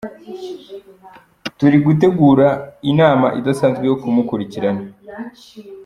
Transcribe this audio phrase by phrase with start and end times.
[1.57, 2.47] Turi gutegura
[2.91, 4.83] inama idasanzwe yo kumukurikirana.